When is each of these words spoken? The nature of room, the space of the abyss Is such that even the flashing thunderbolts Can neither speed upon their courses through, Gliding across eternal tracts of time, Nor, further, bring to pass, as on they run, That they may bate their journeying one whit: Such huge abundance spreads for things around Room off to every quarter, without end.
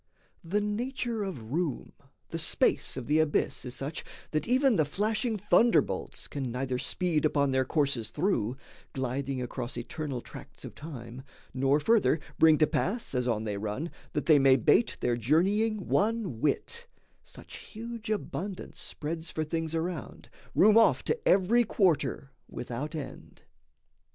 The 0.43 0.61
nature 0.61 1.21
of 1.21 1.51
room, 1.51 1.93
the 2.29 2.39
space 2.39 2.97
of 2.97 3.05
the 3.05 3.19
abyss 3.19 3.65
Is 3.65 3.75
such 3.75 4.03
that 4.31 4.47
even 4.47 4.75
the 4.75 4.83
flashing 4.83 5.37
thunderbolts 5.37 6.27
Can 6.27 6.51
neither 6.51 6.79
speed 6.79 7.23
upon 7.23 7.51
their 7.51 7.65
courses 7.65 8.09
through, 8.09 8.57
Gliding 8.93 9.43
across 9.43 9.77
eternal 9.77 10.19
tracts 10.19 10.65
of 10.65 10.73
time, 10.73 11.21
Nor, 11.53 11.79
further, 11.79 12.19
bring 12.39 12.57
to 12.57 12.65
pass, 12.65 13.13
as 13.13 13.27
on 13.27 13.43
they 13.43 13.57
run, 13.59 13.91
That 14.13 14.25
they 14.25 14.39
may 14.39 14.55
bate 14.55 14.97
their 15.01 15.17
journeying 15.17 15.87
one 15.87 16.39
whit: 16.39 16.87
Such 17.23 17.57
huge 17.57 18.09
abundance 18.09 18.79
spreads 18.79 19.29
for 19.29 19.43
things 19.43 19.75
around 19.75 20.31
Room 20.55 20.79
off 20.79 21.03
to 21.03 21.27
every 21.27 21.63
quarter, 21.63 22.31
without 22.49 22.95
end. 22.95 23.43